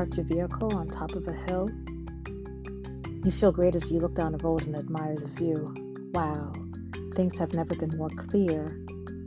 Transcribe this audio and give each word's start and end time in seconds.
parked 0.00 0.16
your 0.16 0.24
vehicle 0.24 0.74
on 0.74 0.88
top 0.88 1.12
of 1.12 1.28
a 1.28 1.32
hill? 1.32 1.68
You 3.22 3.30
feel 3.30 3.52
great 3.52 3.74
as 3.74 3.92
you 3.92 4.00
look 4.00 4.14
down 4.14 4.32
the 4.32 4.38
road 4.38 4.66
and 4.66 4.74
admire 4.74 5.14
the 5.14 5.26
view. 5.26 5.74
Wow, 6.14 6.54
things 7.14 7.38
have 7.38 7.52
never 7.52 7.74
been 7.74 7.94
more 7.98 8.08
clear. 8.08 8.68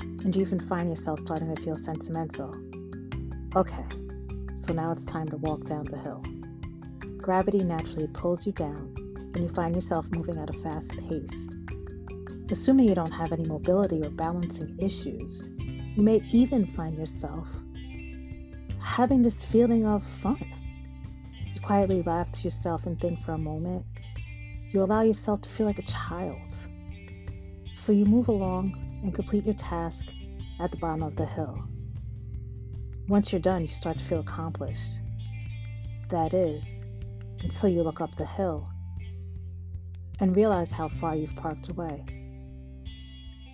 And 0.02 0.36
you 0.36 0.42
even 0.42 0.60
find 0.60 0.90
yourself 0.90 1.20
starting 1.20 1.56
to 1.56 1.62
feel 1.62 1.78
sentimental. 1.78 2.56
Okay, 3.56 3.86
so 4.56 4.74
now 4.74 4.94
it's 4.94 5.06
time 5.06 5.28
to 5.28 5.38
walk 5.38 5.64
down 5.66 5.84
the 5.84 6.00
hill. 6.00 6.24
Gravity 7.18 7.64
naturally 7.64 8.08
pulls 8.08 8.48
you 8.48 8.52
down, 8.54 8.96
and 9.36 9.44
you 9.44 9.50
find 9.50 9.76
yourself 9.76 10.10
moving 10.10 10.40
at 10.40 10.50
a 10.50 10.54
fast 10.54 10.98
pace. 11.08 11.52
Assuming 12.50 12.90
you 12.90 12.96
don't 12.96 13.12
have 13.12 13.32
any 13.32 13.46
mobility 13.46 14.02
or 14.02 14.10
balancing 14.10 14.76
issues, 14.80 15.52
you 15.60 16.02
may 16.02 16.20
even 16.32 16.66
find 16.66 16.98
yourself 16.98 17.48
having 18.80 19.22
this 19.22 19.46
feeling 19.46 19.86
of 19.86 20.04
fun. 20.04 20.40
Quietly 21.64 22.02
laugh 22.02 22.30
to 22.34 22.44
yourself 22.44 22.86
and 22.86 23.00
think 23.00 23.24
for 23.24 23.32
a 23.32 23.38
moment. 23.38 23.86
You 24.70 24.82
allow 24.82 25.02
yourself 25.02 25.42
to 25.42 25.50
feel 25.50 25.66
like 25.66 25.80
a 25.80 25.84
child. 25.84 26.52
So 27.78 27.94
you 27.94 28.06
move 28.06 28.28
along 28.28 28.74
and 29.02 29.14
complete 29.14 29.46
your 29.46 29.54
task 29.56 30.08
at 30.60 30.72
the 30.72 30.78
bottom 30.78 31.04
of 31.04 31.16
the 31.16 31.26
hill. 31.26 31.64
Once 33.08 33.32
you're 33.32 33.42
done, 33.42 33.62
you 33.62 33.68
start 33.70 33.98
to 34.00 34.04
feel 34.04 34.20
accomplished. 34.20 35.00
That 36.10 36.34
is, 36.34 36.84
until 37.42 37.70
you 37.70 37.82
look 37.84 38.02
up 38.02 38.16
the 38.16 38.26
hill 38.26 38.70
and 40.20 40.36
realize 40.36 40.72
how 40.72 40.90
far 40.90 41.16
you've 41.16 41.36
parked 41.36 41.70
away. 41.70 42.04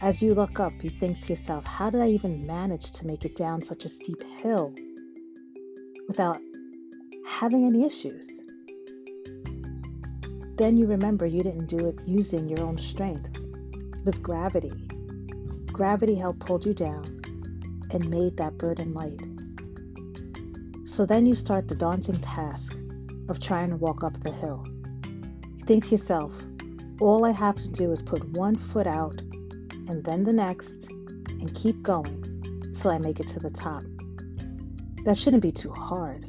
As 0.02 0.22
you 0.22 0.34
look 0.34 0.60
up, 0.60 0.74
you 0.84 0.90
think 0.90 1.20
to 1.20 1.30
yourself, 1.30 1.66
how 1.66 1.90
did 1.90 2.02
I 2.02 2.10
even 2.10 2.48
manage 2.48 2.92
to 2.94 3.08
make 3.08 3.26
it 3.26 3.36
down 3.36 3.62
such 3.62 3.86
a 3.86 3.90
steep 3.90 4.24
hill 4.42 4.74
without 6.08 6.40
having 7.30 7.66
any 7.66 7.86
issues? 7.86 8.42
Then 10.58 10.76
you 10.76 10.88
remember 10.88 11.26
you 11.26 11.42
didn't 11.42 11.68
do 11.68 11.88
it 11.88 12.00
using 12.06 12.50
your 12.50 12.62
own 12.62 12.78
strength. 12.78 13.30
It 13.38 14.04
was 14.04 14.18
gravity. 14.18 14.74
Gravity 15.68 16.16
helped 16.16 16.42
pull 16.42 16.60
you 16.60 16.74
down 16.74 17.22
and 17.92 18.10
made 18.10 18.36
that 18.38 18.58
burden 18.58 18.94
light. 18.94 19.22
So 20.86 21.06
then 21.06 21.26
you 21.26 21.36
start 21.36 21.70
the 21.70 21.76
daunting 21.76 22.20
task 22.20 22.76
of 23.30 23.40
trying 23.40 23.70
to 23.70 23.78
walk 23.78 24.04
up 24.04 24.22
the 24.22 24.32
hill. 24.32 24.66
You 25.06 25.66
think 25.66 25.86
to 25.86 25.92
yourself, 25.92 26.34
all 27.00 27.26
I 27.26 27.32
have 27.32 27.56
to 27.56 27.70
do 27.70 27.92
is 27.94 28.02
put 28.02 28.28
one 28.32 28.56
foot 28.56 28.88
out 28.88 29.18
and 29.22 30.04
then 30.04 30.26
the 30.26 30.34
next 30.34 30.90
and 30.90 31.56
keep 31.56 31.84
going 31.84 32.74
till 32.76 32.92
I 32.92 32.98
make 32.98 33.22
it 33.22 33.30
to 33.30 33.40
the 33.40 33.52
top. 33.52 33.84
That 35.06 35.18
shouldn't 35.18 35.44
be 35.44 35.54
too 35.54 35.72
hard. 35.72 36.26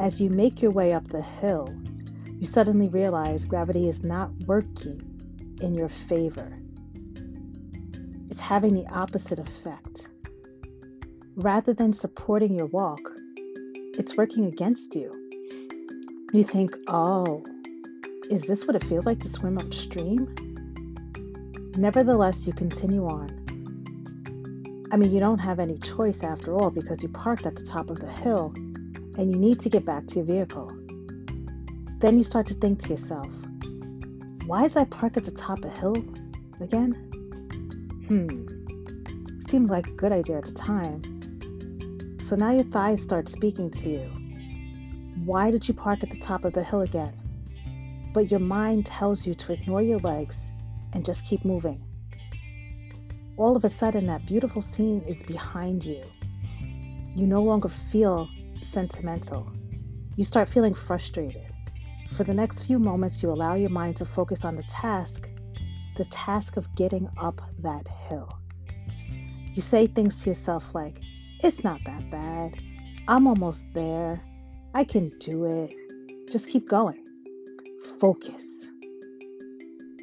As 0.00 0.18
you 0.18 0.30
make 0.30 0.62
your 0.62 0.70
way 0.70 0.94
up 0.94 1.06
the 1.08 1.20
hill, 1.20 1.74
you 2.38 2.46
suddenly 2.46 2.88
realize 2.88 3.44
gravity 3.44 3.86
is 3.86 4.02
not 4.02 4.30
working 4.46 5.58
in 5.60 5.74
your 5.74 5.90
favor. 5.90 6.56
It's 8.30 8.40
having 8.40 8.72
the 8.72 8.86
opposite 8.86 9.38
effect. 9.38 10.08
Rather 11.36 11.74
than 11.74 11.92
supporting 11.92 12.54
your 12.54 12.64
walk, 12.64 13.02
it's 13.98 14.16
working 14.16 14.46
against 14.46 14.94
you. 14.94 15.12
You 16.32 16.44
think, 16.44 16.74
oh, 16.88 17.44
is 18.30 18.44
this 18.44 18.66
what 18.66 18.76
it 18.76 18.84
feels 18.84 19.04
like 19.04 19.20
to 19.20 19.28
swim 19.28 19.58
upstream? 19.58 20.34
Nevertheless, 21.76 22.46
you 22.46 22.54
continue 22.54 23.04
on. 23.04 24.88
I 24.90 24.96
mean, 24.96 25.12
you 25.12 25.20
don't 25.20 25.40
have 25.40 25.58
any 25.58 25.76
choice 25.76 26.24
after 26.24 26.54
all 26.54 26.70
because 26.70 27.02
you 27.02 27.10
parked 27.10 27.44
at 27.44 27.54
the 27.54 27.64
top 27.64 27.90
of 27.90 28.00
the 28.00 28.10
hill 28.10 28.54
and 29.18 29.30
you 29.30 29.36
need 29.36 29.60
to 29.60 29.68
get 29.68 29.84
back 29.84 30.06
to 30.08 30.16
your 30.16 30.24
vehicle. 30.24 30.72
Then 31.98 32.16
you 32.16 32.24
start 32.24 32.46
to 32.48 32.54
think 32.54 32.80
to 32.80 32.88
yourself, 32.90 33.34
why 34.46 34.68
did 34.68 34.76
I 34.76 34.84
park 34.84 35.16
at 35.16 35.24
the 35.24 35.30
top 35.30 35.64
of 35.64 35.72
hill 35.72 35.96
again? 36.60 36.92
Hmm, 38.08 39.40
seemed 39.48 39.70
like 39.70 39.86
a 39.86 39.92
good 39.92 40.12
idea 40.12 40.38
at 40.38 40.44
the 40.44 40.52
time. 40.52 41.02
So 42.20 42.36
now 42.36 42.52
your 42.52 42.64
thighs 42.64 43.02
start 43.02 43.28
speaking 43.28 43.70
to 43.70 43.88
you. 43.88 44.10
Why 45.24 45.50
did 45.50 45.68
you 45.68 45.74
park 45.74 46.02
at 46.02 46.10
the 46.10 46.18
top 46.18 46.44
of 46.44 46.52
the 46.52 46.62
hill 46.62 46.80
again? 46.80 47.14
But 48.14 48.30
your 48.30 48.40
mind 48.40 48.86
tells 48.86 49.26
you 49.26 49.34
to 49.34 49.52
ignore 49.52 49.82
your 49.82 49.98
legs 49.98 50.50
and 50.92 51.04
just 51.04 51.26
keep 51.26 51.44
moving. 51.44 51.82
All 53.36 53.56
of 53.56 53.64
a 53.64 53.68
sudden, 53.68 54.06
that 54.06 54.26
beautiful 54.26 54.62
scene 54.62 55.02
is 55.06 55.22
behind 55.22 55.84
you. 55.84 56.02
You 57.14 57.26
no 57.26 57.42
longer 57.42 57.68
feel 57.68 58.28
sentimental. 58.62 59.50
You 60.16 60.24
start 60.24 60.48
feeling 60.48 60.74
frustrated. 60.74 61.46
For 62.12 62.24
the 62.24 62.34
next 62.34 62.66
few 62.66 62.78
moments, 62.78 63.22
you 63.22 63.30
allow 63.30 63.54
your 63.54 63.70
mind 63.70 63.96
to 63.98 64.04
focus 64.04 64.44
on 64.44 64.56
the 64.56 64.62
task, 64.64 65.28
the 65.96 66.04
task 66.06 66.56
of 66.56 66.74
getting 66.74 67.08
up 67.18 67.40
that 67.60 67.86
hill. 68.08 68.36
You 69.54 69.62
say 69.62 69.86
things 69.86 70.22
to 70.22 70.30
yourself 70.30 70.74
like, 70.74 71.00
It's 71.42 71.64
not 71.64 71.80
that 71.84 72.10
bad. 72.10 72.56
I'm 73.08 73.26
almost 73.26 73.72
there. 73.72 74.20
I 74.74 74.84
can 74.84 75.10
do 75.18 75.44
it. 75.44 75.74
Just 76.30 76.48
keep 76.50 76.68
going. 76.68 77.04
Focus. 77.98 78.70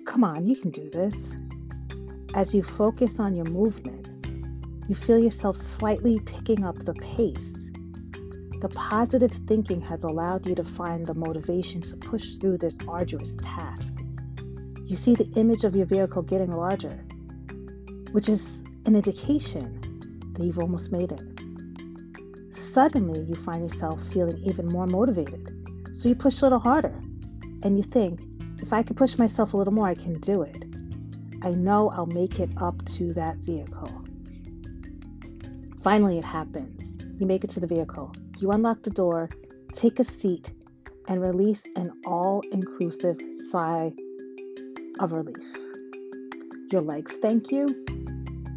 Come 0.06 0.24
on, 0.24 0.48
you 0.48 0.56
can 0.56 0.72
do 0.72 0.90
this. 0.90 1.36
As 2.34 2.54
you 2.54 2.64
focus 2.64 3.20
on 3.20 3.36
your 3.36 3.46
movement, 3.46 4.10
you 4.88 4.96
feel 4.96 5.20
yourself 5.20 5.58
slightly 5.58 6.20
picking 6.20 6.64
up 6.64 6.78
the 6.80 6.94
pace. 6.94 7.67
The 8.60 8.70
positive 8.70 9.32
thinking 9.32 9.82
has 9.82 10.04
allowed 10.04 10.48
you 10.48 10.56
to 10.56 10.64
find 10.64 11.06
the 11.06 11.14
motivation 11.14 11.80
to 11.82 11.98
push 11.98 12.36
through 12.36 12.58
this 12.58 12.80
arduous 12.88 13.38
task. 13.44 13.94
You 14.84 14.96
see 14.96 15.14
the 15.14 15.32
image 15.36 15.64
of 15.64 15.76
your 15.76 15.86
vehicle 15.86 16.24
getting 16.24 16.52
larger, 16.52 17.06
which 18.14 18.28
is 18.28 18.64
an 18.86 18.96
indication 18.96 20.34
that 20.34 20.44
you've 20.44 20.58
almost 20.58 20.92
made 20.92 21.12
it. 21.12 21.22
Suddenly, 22.52 23.26
you 23.26 23.36
find 23.36 23.70
yourself 23.70 24.02
feeling 24.08 24.38
even 24.40 24.68
more 24.68 24.88
motivated. 24.88 25.52
So 25.94 26.10
you 26.10 26.16
push 26.16 26.42
a 26.42 26.46
little 26.46 26.60
harder 26.60 27.00
and 27.62 27.78
you 27.78 27.84
think, 27.84 28.22
if 28.60 28.74
I 28.74 28.82
can 28.82 28.96
push 28.96 29.20
myself 29.20 29.54
a 29.54 29.58
little 29.58 29.74
more, 29.74 29.88
I 29.88 29.94
can 29.94 30.20
do 30.20 30.42
it. 30.42 30.64
I 31.44 31.52
know 31.52 31.92
I'll 31.92 32.08
make 32.08 32.40
it 32.40 32.50
up 32.58 32.84
to 32.86 33.14
that 33.14 33.38
vehicle. 33.38 34.04
Finally, 35.82 36.18
it 36.18 36.26
happens. 36.26 36.97
You 37.18 37.26
make 37.26 37.44
it 37.44 37.50
to 37.52 37.60
the 37.60 37.68
vehicle. 37.68 38.14
You 38.40 38.52
unlock 38.52 38.84
the 38.84 38.90
door, 38.90 39.30
take 39.74 40.00
a 40.00 40.04
seat, 40.04 40.54
and 41.08 41.22
release 41.22 41.66
an 41.76 41.92
all 42.06 42.42
inclusive 42.52 43.20
sigh 43.50 43.94
of 45.00 45.12
relief. 45.12 45.58
Your 46.72 46.82
legs 46.82 47.18
thank 47.22 47.52
you. 47.52 47.86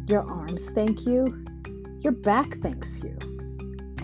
Your 0.07 0.29
arms 0.29 0.69
thank 0.71 1.05
you. 1.05 1.45
Your 2.01 2.13
back 2.13 2.55
thanks 2.61 3.03
you. 3.03 3.17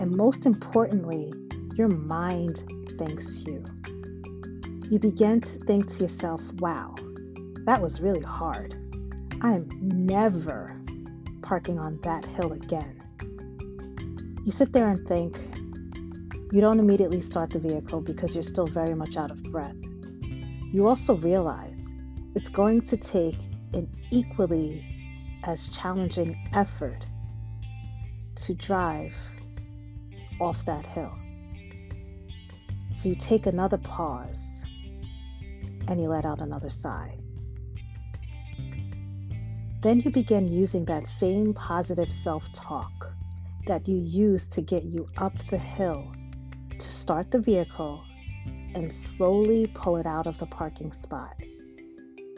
And 0.00 0.10
most 0.10 0.46
importantly, 0.46 1.32
your 1.76 1.88
mind 1.88 2.62
thanks 2.98 3.44
you 3.44 3.64
you 4.90 4.98
begin 4.98 5.40
to 5.40 5.58
think 5.58 5.86
to 5.88 6.02
yourself, 6.02 6.42
wow, 6.54 6.94
that 7.66 7.80
was 7.80 8.00
really 8.00 8.22
hard. 8.22 8.74
I 9.42 9.52
am 9.52 9.68
never 9.82 10.80
parking 11.42 11.78
on 11.78 11.98
that 12.02 12.24
hill 12.24 12.52
again. 12.52 13.02
You 14.48 14.52
sit 14.52 14.72
there 14.72 14.88
and 14.88 15.06
think, 15.06 15.38
you 16.52 16.62
don't 16.62 16.80
immediately 16.80 17.20
start 17.20 17.50
the 17.50 17.58
vehicle 17.58 18.00
because 18.00 18.34
you're 18.34 18.42
still 18.42 18.66
very 18.66 18.94
much 18.94 19.18
out 19.18 19.30
of 19.30 19.42
breath. 19.42 19.76
You 20.72 20.86
also 20.86 21.16
realize 21.16 21.94
it's 22.34 22.48
going 22.48 22.80
to 22.80 22.96
take 22.96 23.36
an 23.74 23.94
equally 24.10 24.82
as 25.44 25.68
challenging 25.76 26.48
effort 26.54 27.06
to 28.36 28.54
drive 28.54 29.14
off 30.40 30.64
that 30.64 30.86
hill. 30.86 31.14
So 32.94 33.10
you 33.10 33.16
take 33.16 33.44
another 33.44 33.76
pause 33.76 34.64
and 35.88 36.00
you 36.00 36.08
let 36.08 36.24
out 36.24 36.40
another 36.40 36.70
sigh. 36.70 37.18
Then 39.82 40.00
you 40.00 40.10
begin 40.10 40.48
using 40.48 40.86
that 40.86 41.06
same 41.06 41.52
positive 41.52 42.10
self 42.10 42.50
talk 42.54 43.12
that 43.68 43.86
you 43.86 43.96
use 43.96 44.48
to 44.48 44.60
get 44.60 44.82
you 44.82 45.08
up 45.18 45.32
the 45.50 45.58
hill 45.58 46.12
to 46.70 46.88
start 46.88 47.30
the 47.30 47.40
vehicle 47.40 48.02
and 48.74 48.92
slowly 48.92 49.66
pull 49.68 49.96
it 49.96 50.06
out 50.06 50.26
of 50.26 50.36
the 50.38 50.46
parking 50.46 50.92
spot. 50.92 51.34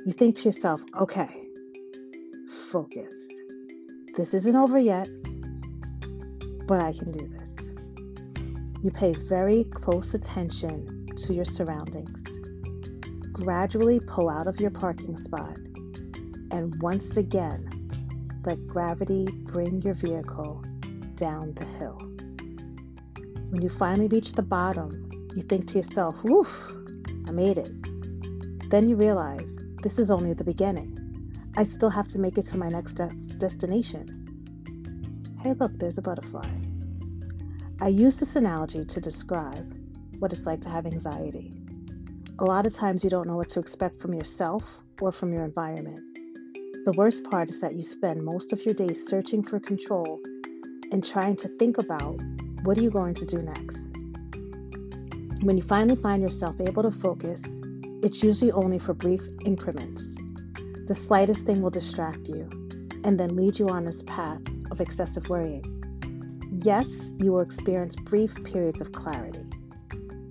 You 0.05 0.13
think 0.13 0.37
to 0.37 0.45
yourself, 0.45 0.83
okay, 1.01 1.49
focus. 2.71 3.29
This 4.17 4.35
isn't 4.35 4.57
over 4.57 4.79
yet, 4.79 5.09
but 6.67 6.81
I 6.81 6.93
can 6.93 7.11
do 7.11 7.27
this. 7.29 7.71
You 8.83 8.91
pay 8.91 9.15
very 9.15 9.65
close 9.65 10.15
attention 10.15 11.07
to 11.17 11.35
your 11.35 11.45
surroundings 11.45 12.25
gradually 13.33 14.01
pull 14.01 14.29
out 14.29 14.47
of 14.47 14.61
your 14.61 14.71
parking 14.71 15.17
spot 15.17 15.57
and 16.51 16.81
once 16.83 17.17
again 17.17 17.67
let 18.45 18.67
gravity 18.67 19.27
bring 19.45 19.81
your 19.81 19.95
vehicle 19.95 20.63
down 21.21 21.53
the 21.53 21.67
hill. 21.79 21.99
When 23.51 23.61
you 23.61 23.69
finally 23.69 24.09
reach 24.09 24.33
the 24.33 24.43
bottom, 24.43 25.11
you 25.37 25.43
think 25.43 25.69
to 25.69 25.77
yourself, 25.77 26.17
woof, 26.25 26.73
I 27.29 27.31
made 27.31 27.59
it. 27.59 27.71
Then 28.71 28.89
you 28.89 28.97
realize 28.97 29.59
this 29.83 29.99
is 29.99 30.11
only 30.11 30.33
the 30.33 30.45
beginning. 30.45 30.97
I 31.59 31.65
still 31.65 31.91
have 31.91 32.09
to 32.09 32.19
make 32.19 32.39
it 32.39 32.47
to 32.47 32.57
my 32.57 32.71
next 32.71 32.95
des- 32.95 33.37
destination. 33.37 35.37
Hey, 35.43 35.53
look, 35.53 35.79
there's 35.79 35.99
a 35.99 36.03
butterfly. 36.03 36.49
I 37.83 37.89
use 37.89 38.19
this 38.19 38.37
analogy 38.37 38.87
to 38.87 39.01
describe 39.01 39.77
what 40.21 40.33
it's 40.33 40.47
like 40.47 40.63
to 40.63 40.71
have 40.71 40.87
anxiety. 40.87 41.53
A 42.39 42.45
lot 42.45 42.65
of 42.65 42.75
times 42.75 43.05
you 43.05 43.11
don't 43.11 43.27
know 43.27 43.37
what 43.37 43.51
to 43.51 43.61
expect 43.61 44.01
from 44.01 44.15
yourself 44.15 44.81
or 45.03 45.13
from 45.13 45.35
your 45.35 45.45
environment. 45.45 46.03
The 46.87 46.95
worst 46.97 47.25
part 47.25 47.51
is 47.51 47.61
that 47.61 47.75
you 47.75 47.83
spend 47.83 48.25
most 48.25 48.55
of 48.55 48.65
your 48.65 48.75
days 48.75 49.07
searching 49.07 49.43
for 49.43 49.61
control 49.61 50.19
and 50.91 51.05
trying 51.05 51.37
to 51.37 51.49
think 51.49 51.79
about 51.79 52.21
what 52.65 52.77
are 52.77 52.83
you 52.83 52.91
going 52.91 53.15
to 53.15 53.27
do 53.27 53.39
next. 53.39 53.89
When 55.43 55.57
you 55.57 55.63
finally 55.63 56.01
find 56.01 56.21
yourself 56.21 56.61
able 56.61 56.83
to 56.83 56.91
focus, 56.91 57.43
it's 58.03 58.23
usually 58.23 58.53
only 58.53 58.79
for 58.79 58.95
brief 58.95 59.27
increments. 59.45 60.17
The 60.87 60.95
slightest 60.95 61.47
thing 61.47 61.63
will 61.63 61.71
distract 61.71 62.27
you 62.27 62.49
and 63.05 63.19
then 63.19 63.37
lead 63.37 63.59
you 63.59 63.69
on 63.69 63.85
this 63.85 64.03
path 64.03 64.41
of 64.71 64.81
excessive 64.81 65.29
worrying. 65.29 65.65
Yes, 66.63 67.13
you 67.19 67.33
will 67.33 67.41
experience 67.41 67.97
brief 67.97 68.35
periods 68.45 68.81
of 68.81 68.93
clarity, 68.93 69.47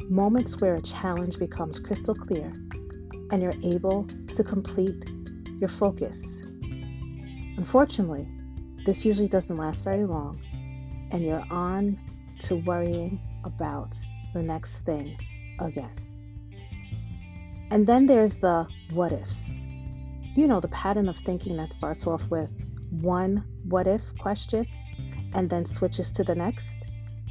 moments 0.10 0.62
where 0.62 0.76
a 0.76 0.82
challenge 0.82 1.40
becomes 1.40 1.80
crystal 1.80 2.14
clear 2.14 2.54
and 3.32 3.42
you're 3.42 3.54
able 3.64 4.08
to 4.36 4.44
complete 4.44 5.10
your 5.60 5.70
focus. 5.70 6.42
Unfortunately, 7.58 8.28
this 8.86 9.06
usually 9.06 9.28
doesn't 9.28 9.58
last 9.58 9.84
very 9.84 10.06
long, 10.06 10.40
and 11.12 11.24
you're 11.24 11.46
on 11.50 12.00
to 12.40 12.56
worrying 12.58 13.20
about 13.44 13.96
the 14.34 14.44
next 14.44 14.80
thing 14.80 15.18
again. 15.60 15.92
And 17.72 17.86
then 17.86 18.08
there's 18.08 18.38
the 18.38 18.68
what 18.92 19.12
ifs. 19.12 19.58
You 20.36 20.48
know, 20.48 20.60
the 20.60 20.70
pattern 20.70 21.10
of 21.10 21.18
thinking 21.18 21.58
that 21.58 21.74
starts 21.74 22.08
off 22.08 22.28
with 22.30 22.52
one 22.90 23.44
what 23.68 23.88
if 23.88 24.02
question 24.18 24.66
and 25.34 25.50
then 25.50 25.66
switches 25.66 26.12
to 26.14 26.24
the 26.24 26.36
next 26.36 26.78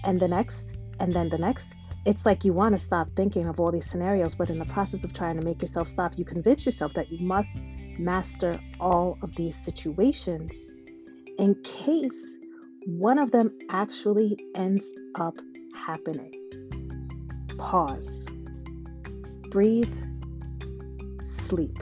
and 0.04 0.20
the 0.20 0.28
next 0.28 0.76
and 1.00 1.14
then 1.14 1.28
the 1.28 1.38
next. 1.38 1.75
It's 2.04 2.25
like 2.25 2.44
you 2.44 2.52
want 2.52 2.75
to 2.75 2.78
stop 2.78 3.08
thinking 3.16 3.46
of 3.46 3.60
all 3.60 3.72
these 3.72 3.90
scenarios, 3.90 4.34
but 4.34 4.50
in 4.50 4.58
the 4.58 4.64
process 4.66 5.04
of 5.04 5.12
trying 5.12 5.36
to 5.36 5.42
make 5.42 5.60
yourself 5.60 5.88
stop, 5.88 6.16
you 6.16 6.25
convince 6.25 6.64
yourself 6.64 6.94
that 6.94 7.10
you 7.10 7.26
must 7.26 7.60
master 7.98 8.60
all 8.80 9.19
of 9.22 9.34
these 9.34 9.56
situations 9.56 10.69
in 11.38 11.54
case 11.62 12.38
one 12.86 13.19
of 13.19 13.30
them 13.30 13.56
actually 13.70 14.38
ends 14.54 14.94
up 15.14 15.36
happening. 15.75 16.32
Pause. 17.58 18.26
Breathe 19.50 19.94
sleep. 21.25 21.78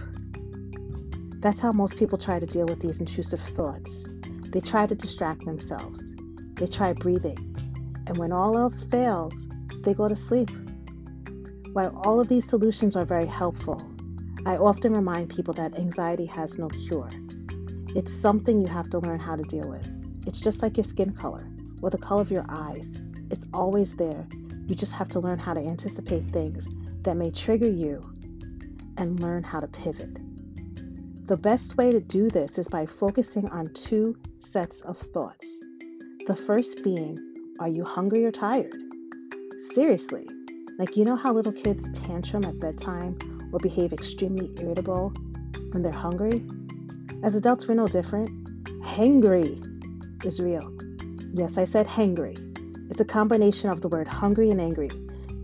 That's 1.40 1.60
how 1.60 1.72
most 1.72 1.96
people 1.96 2.18
try 2.18 2.38
to 2.38 2.46
deal 2.46 2.66
with 2.66 2.80
these 2.80 3.00
intrusive 3.00 3.40
thoughts. 3.40 4.04
They 4.50 4.60
try 4.60 4.86
to 4.86 4.94
distract 4.94 5.44
themselves. 5.44 6.14
They 6.54 6.66
try 6.66 6.92
breathing. 6.92 7.38
And 8.06 8.16
when 8.16 8.32
all 8.32 8.56
else 8.56 8.82
fails, 8.82 9.48
they 9.82 9.94
go 9.94 10.08
to 10.08 10.16
sleep. 10.16 10.50
While 11.72 11.96
all 12.04 12.20
of 12.20 12.28
these 12.28 12.48
solutions 12.48 12.96
are 12.96 13.04
very 13.04 13.26
helpful, 13.26 13.82
I 14.46 14.56
often 14.56 14.92
remind 14.92 15.30
people 15.30 15.54
that 15.54 15.76
anxiety 15.76 16.26
has 16.26 16.58
no 16.58 16.68
cure. 16.68 17.10
It's 17.94 18.14
something 18.14 18.60
you 18.60 18.68
have 18.68 18.88
to 18.90 18.98
learn 18.98 19.18
how 19.18 19.36
to 19.36 19.42
deal 19.42 19.68
with. 19.68 19.95
It's 20.26 20.40
just 20.40 20.62
like 20.62 20.76
your 20.76 20.84
skin 20.84 21.12
color 21.12 21.48
or 21.82 21.90
the 21.90 21.98
color 21.98 22.20
of 22.20 22.30
your 22.30 22.44
eyes. 22.48 23.00
It's 23.30 23.46
always 23.54 23.96
there. 23.96 24.26
You 24.66 24.74
just 24.74 24.94
have 24.94 25.08
to 25.10 25.20
learn 25.20 25.38
how 25.38 25.54
to 25.54 25.60
anticipate 25.60 26.24
things 26.30 26.68
that 27.02 27.16
may 27.16 27.30
trigger 27.30 27.68
you 27.68 28.12
and 28.96 29.20
learn 29.20 29.44
how 29.44 29.60
to 29.60 29.68
pivot. 29.68 30.18
The 31.26 31.36
best 31.36 31.76
way 31.76 31.92
to 31.92 32.00
do 32.00 32.30
this 32.30 32.58
is 32.58 32.68
by 32.68 32.86
focusing 32.86 33.48
on 33.50 33.72
two 33.74 34.16
sets 34.38 34.82
of 34.82 34.98
thoughts. 34.98 35.64
The 36.26 36.36
first 36.36 36.82
being, 36.82 37.18
are 37.60 37.68
you 37.68 37.84
hungry 37.84 38.24
or 38.24 38.32
tired? 38.32 38.76
Seriously, 39.72 40.28
like 40.78 40.96
you 40.96 41.04
know 41.04 41.16
how 41.16 41.32
little 41.32 41.52
kids 41.52 41.88
tantrum 42.00 42.44
at 42.44 42.58
bedtime 42.58 43.50
or 43.52 43.60
behave 43.60 43.92
extremely 43.92 44.52
irritable 44.60 45.12
when 45.70 45.82
they're 45.82 45.92
hungry? 45.92 46.44
As 47.22 47.34
adults, 47.36 47.66
we're 47.66 47.74
no 47.74 47.88
different. 47.88 48.30
Hangry 48.82 49.75
is 50.24 50.40
real. 50.40 50.72
Yes, 51.32 51.58
I 51.58 51.64
said 51.64 51.86
hangry. 51.86 52.36
It's 52.90 53.00
a 53.00 53.04
combination 53.04 53.70
of 53.70 53.80
the 53.80 53.88
word 53.88 54.08
hungry 54.08 54.50
and 54.50 54.60
angry. 54.60 54.90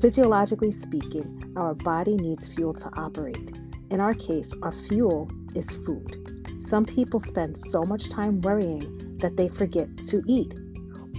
Physiologically 0.01 0.73
speaking, 0.73 1.53
our 1.57 1.75
body 1.75 2.17
needs 2.17 2.49
fuel 2.49 2.75
to 2.75 2.91
operate. 2.97 3.59
In 3.91 4.01
our 4.01 4.15
case, 4.15 4.55
our 4.63 4.73
fuel 4.73 5.31
is 5.55 5.71
food. 5.71 6.63
Some 6.63 6.85
people 6.85 7.21
spend 7.21 7.57
so 7.57 7.85
much 7.85 8.11
time 8.11 8.41
worrying 8.41 9.19
that 9.19 9.37
they 9.37 9.49
forget 9.49 9.97
to 10.09 10.23
eat 10.27 10.55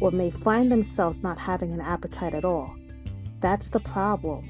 or 0.01 0.11
may 0.11 0.31
find 0.31 0.71
themselves 0.71 1.21
not 1.21 1.37
having 1.37 1.71
an 1.71 1.81
appetite 1.81 2.33
at 2.33 2.45
all. 2.45 2.75
That's 3.39 3.69
the 3.69 3.79
problem 3.79 4.49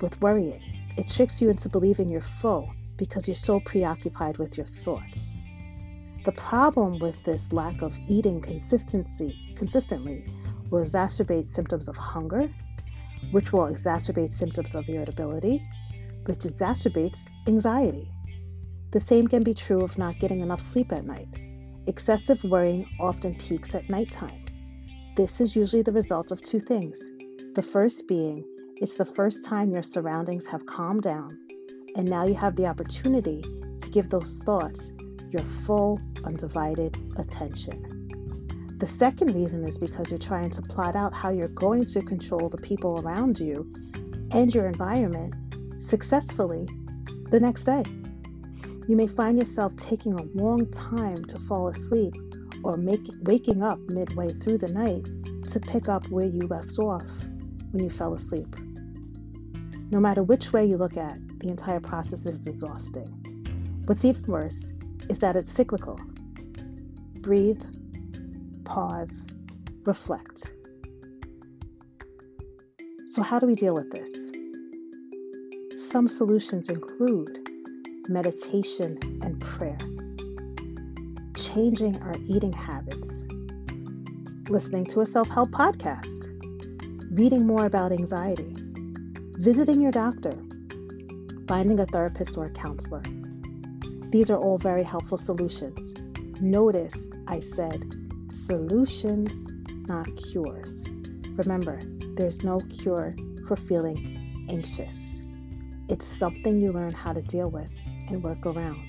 with 0.00 0.20
worrying. 0.20 0.60
It 0.96 1.08
tricks 1.08 1.40
you 1.40 1.50
into 1.50 1.68
believing 1.68 2.10
you're 2.10 2.20
full 2.20 2.70
because 2.96 3.26
you're 3.26 3.34
so 3.34 3.60
preoccupied 3.60 4.38
with 4.38 4.56
your 4.56 4.66
thoughts. 4.66 5.33
The 6.24 6.32
problem 6.32 6.98
with 7.00 7.22
this 7.24 7.52
lack 7.52 7.82
of 7.82 7.98
eating 8.08 8.40
consistency 8.40 9.52
consistently 9.56 10.24
will 10.70 10.82
exacerbate 10.82 11.50
symptoms 11.50 11.86
of 11.86 11.98
hunger, 11.98 12.48
which 13.30 13.52
will 13.52 13.70
exacerbate 13.70 14.32
symptoms 14.32 14.74
of 14.74 14.88
irritability, 14.88 15.68
which 16.24 16.38
exacerbates 16.38 17.24
anxiety. 17.46 18.10
The 18.92 19.00
same 19.00 19.28
can 19.28 19.42
be 19.42 19.52
true 19.52 19.82
of 19.82 19.98
not 19.98 20.18
getting 20.18 20.40
enough 20.40 20.62
sleep 20.62 20.92
at 20.92 21.04
night. 21.04 21.28
Excessive 21.86 22.42
worrying 22.42 22.88
often 22.98 23.34
peaks 23.34 23.74
at 23.74 23.90
nighttime. 23.90 24.46
This 25.16 25.42
is 25.42 25.54
usually 25.54 25.82
the 25.82 25.92
result 25.92 26.30
of 26.30 26.40
two 26.40 26.58
things. 26.58 26.98
The 27.54 27.60
first 27.62 28.08
being, 28.08 28.46
it's 28.76 28.96
the 28.96 29.04
first 29.04 29.44
time 29.44 29.70
your 29.70 29.82
surroundings 29.82 30.46
have 30.46 30.64
calmed 30.64 31.02
down, 31.02 31.38
and 31.96 32.08
now 32.08 32.24
you 32.24 32.34
have 32.34 32.56
the 32.56 32.66
opportunity 32.66 33.42
to 33.82 33.90
give 33.90 34.08
those 34.08 34.38
thoughts 34.38 34.94
your 35.34 35.42
full, 35.42 36.00
undivided 36.24 36.96
attention. 37.16 38.76
The 38.78 38.86
second 38.86 39.34
reason 39.34 39.64
is 39.64 39.78
because 39.78 40.10
you're 40.10 40.18
trying 40.18 40.50
to 40.50 40.62
plot 40.62 40.94
out 40.94 41.12
how 41.12 41.30
you're 41.30 41.48
going 41.48 41.86
to 41.86 42.02
control 42.02 42.48
the 42.48 42.58
people 42.58 43.00
around 43.00 43.40
you 43.40 43.70
and 44.30 44.54
your 44.54 44.66
environment 44.66 45.34
successfully 45.82 46.68
the 47.30 47.40
next 47.40 47.64
day. 47.64 47.82
You 48.86 48.96
may 48.96 49.08
find 49.08 49.36
yourself 49.38 49.74
taking 49.76 50.14
a 50.14 50.22
long 50.34 50.70
time 50.70 51.24
to 51.26 51.38
fall 51.40 51.68
asleep 51.68 52.14
or 52.62 52.76
make, 52.76 53.06
waking 53.22 53.62
up 53.62 53.80
midway 53.88 54.32
through 54.34 54.58
the 54.58 54.70
night 54.70 55.04
to 55.50 55.60
pick 55.60 55.88
up 55.88 56.06
where 56.08 56.26
you 56.26 56.42
left 56.42 56.78
off 56.78 57.08
when 57.72 57.82
you 57.82 57.90
fell 57.90 58.14
asleep. 58.14 58.54
No 59.90 59.98
matter 59.98 60.22
which 60.22 60.52
way 60.52 60.64
you 60.64 60.76
look 60.76 60.96
at, 60.96 61.18
the 61.40 61.48
entire 61.48 61.80
process 61.80 62.24
is 62.26 62.46
exhausting. 62.46 63.08
What's 63.86 64.04
even 64.04 64.24
worse 64.26 64.72
is 65.08 65.18
that 65.20 65.36
it's 65.36 65.52
cyclical. 65.52 65.98
Breathe, 67.20 67.62
pause, 68.64 69.26
reflect. 69.84 70.52
So, 73.06 73.22
how 73.22 73.38
do 73.38 73.46
we 73.46 73.54
deal 73.54 73.74
with 73.74 73.90
this? 73.90 74.10
Some 75.90 76.08
solutions 76.08 76.68
include 76.68 77.48
meditation 78.08 78.98
and 79.22 79.40
prayer, 79.40 79.78
changing 81.36 82.00
our 82.02 82.16
eating 82.26 82.52
habits, 82.52 83.22
listening 84.48 84.86
to 84.86 85.00
a 85.00 85.06
self 85.06 85.28
help 85.28 85.50
podcast, 85.50 86.28
reading 87.16 87.46
more 87.46 87.66
about 87.66 87.92
anxiety, 87.92 88.56
visiting 89.38 89.80
your 89.80 89.92
doctor, 89.92 90.32
finding 91.46 91.78
a 91.78 91.86
therapist 91.86 92.36
or 92.36 92.46
a 92.46 92.50
counselor. 92.50 93.02
These 94.14 94.30
are 94.30 94.38
all 94.38 94.58
very 94.58 94.84
helpful 94.84 95.18
solutions. 95.18 95.96
Notice 96.40 97.08
I 97.26 97.40
said 97.40 97.82
solutions, 98.30 99.56
not 99.88 100.06
cures. 100.14 100.84
Remember, 101.30 101.80
there's 102.14 102.44
no 102.44 102.60
cure 102.60 103.16
for 103.48 103.56
feeling 103.56 104.46
anxious. 104.48 105.20
It's 105.88 106.06
something 106.06 106.60
you 106.60 106.70
learn 106.70 106.92
how 106.92 107.12
to 107.12 107.22
deal 107.22 107.50
with 107.50 107.68
and 108.06 108.22
work 108.22 108.46
around. 108.46 108.88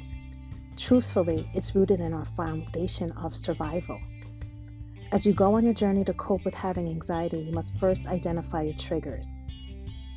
Truthfully, 0.78 1.50
it's 1.56 1.76
rooted 1.76 2.02
in 2.02 2.14
our 2.14 2.26
foundation 2.26 3.12
of 3.14 3.36
survival. 3.36 4.00
As 5.12 5.26
you 5.26 5.34
go 5.34 5.56
on 5.56 5.66
your 5.66 5.74
journey 5.74 6.04
to 6.04 6.14
cope 6.14 6.46
with 6.46 6.54
having 6.54 6.88
anxiety, 6.88 7.40
you 7.40 7.52
must 7.52 7.80
first 7.80 8.06
identify 8.06 8.62
your 8.62 8.78
triggers. 8.78 9.42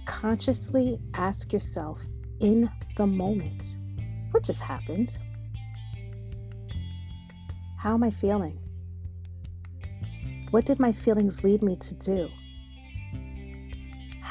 Consciously 0.05 1.01
ask 1.15 1.51
yourself 1.51 1.99
in 2.41 2.71
the 2.99 3.07
moment 3.07 3.78
what 4.31 4.45
just 4.45 4.61
happened? 4.61 5.17
How 7.77 7.95
am 7.95 8.03
I 8.03 8.11
feeling? 8.11 8.59
What 10.51 10.67
did 10.67 10.81
my 10.81 10.93
feelings 10.93 11.45
lead 11.45 11.63
me 11.63 11.77
to 11.77 11.99
do? 11.99 12.29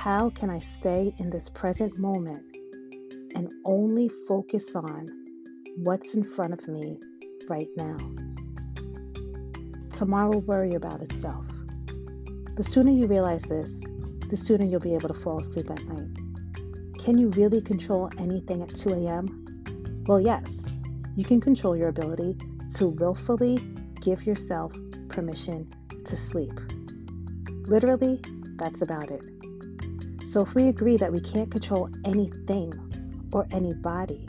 how 0.07 0.29
can 0.29 0.49
I 0.49 0.61
stay 0.61 1.13
in 1.17 1.31
this 1.31 1.49
present 1.49 1.97
moment 1.97 2.45
and 3.35 3.51
only 3.65 4.07
focus 4.25 4.73
on 4.73 5.09
what's 5.83 6.13
in 6.13 6.23
front 6.23 6.53
of 6.53 6.65
me 6.67 6.97
right 7.49 7.67
now? 7.75 7.97
Tomorrow 9.89 10.33
will 10.33 10.41
worry 10.41 10.75
about 10.75 11.01
itself. 11.01 11.45
The 12.55 12.63
sooner 12.63 12.91
you 12.91 13.07
realize 13.07 13.43
this, 13.43 13.83
the 14.29 14.37
sooner 14.37 14.63
you'll 14.63 14.79
be 14.79 14.95
able 14.95 15.09
to 15.09 15.13
fall 15.13 15.41
asleep 15.41 15.69
at 15.71 15.83
night. 15.87 16.15
Can 16.99 17.17
you 17.17 17.29
really 17.31 17.59
control 17.59 18.09
anything 18.17 18.61
at 18.61 18.73
2 18.75 18.91
a.m.? 18.91 19.46
Well, 20.07 20.21
yes, 20.21 20.71
you 21.17 21.25
can 21.25 21.41
control 21.41 21.75
your 21.75 21.89
ability 21.89 22.37
to 22.75 22.87
willfully 22.87 23.57
give 23.99 24.25
yourself 24.25 24.73
permission 25.09 25.73
to 26.05 26.15
sleep. 26.15 26.53
Literally, 27.67 28.21
that's 28.55 28.81
about 28.81 29.11
it. 29.11 29.21
So, 30.25 30.43
if 30.43 30.55
we 30.55 30.69
agree 30.69 30.95
that 30.95 31.11
we 31.11 31.19
can't 31.19 31.51
control 31.51 31.89
anything 32.05 32.71
or 33.33 33.47
anybody 33.51 34.25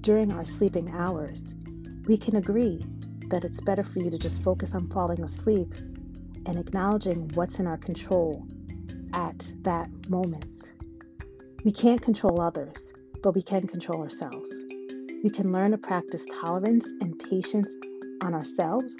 during 0.00 0.30
our 0.30 0.44
sleeping 0.44 0.88
hours, 0.92 1.56
we 2.06 2.16
can 2.16 2.36
agree 2.36 2.80
that 3.30 3.44
it's 3.44 3.60
better 3.60 3.82
for 3.82 3.98
you 3.98 4.10
to 4.10 4.18
just 4.18 4.44
focus 4.44 4.76
on 4.76 4.88
falling 4.90 5.24
asleep 5.24 5.74
and 6.46 6.56
acknowledging 6.56 7.32
what's 7.34 7.58
in 7.58 7.66
our 7.66 7.78
control 7.78 8.46
at 9.12 9.52
that 9.62 9.90
moment. 10.08 10.70
We 11.64 11.72
can't 11.72 12.00
control 12.00 12.40
others, 12.40 12.92
but 13.24 13.34
we 13.34 13.42
can 13.42 13.66
control 13.66 14.02
ourselves. 14.02 14.52
We 15.22 15.28
can 15.28 15.52
learn 15.52 15.72
to 15.72 15.78
practice 15.78 16.26
tolerance 16.40 16.86
and 17.02 17.18
patience 17.18 17.76
on 18.22 18.32
ourselves 18.32 18.96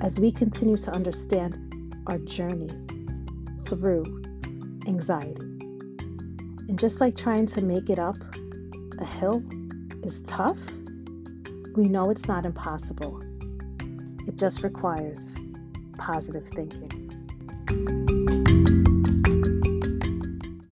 as 0.00 0.18
we 0.18 0.32
continue 0.32 0.78
to 0.78 0.92
understand 0.92 1.58
our 2.06 2.18
journey 2.18 2.70
through 3.66 4.22
anxiety. 4.86 5.42
And 6.68 6.78
just 6.78 7.02
like 7.02 7.18
trying 7.18 7.46
to 7.48 7.60
make 7.60 7.90
it 7.90 7.98
up 7.98 8.16
a 8.98 9.04
hill 9.04 9.42
is 10.02 10.22
tough, 10.22 10.58
we 11.76 11.88
know 11.88 12.10
it's 12.10 12.26
not 12.26 12.46
impossible. 12.46 13.20
It 14.26 14.36
just 14.36 14.62
requires 14.62 15.34
positive 15.98 16.46
thinking. 16.46 18.19